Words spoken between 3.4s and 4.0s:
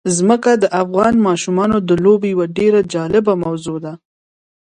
موضوع ده.